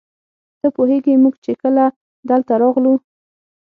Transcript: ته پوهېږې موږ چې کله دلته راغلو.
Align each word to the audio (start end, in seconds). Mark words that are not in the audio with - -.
ته 0.59 0.67
پوهېږې 0.75 1.13
موږ 1.23 1.35
چې 1.45 1.51
کله 1.61 1.83
دلته 2.29 2.53
راغلو. 2.61 2.93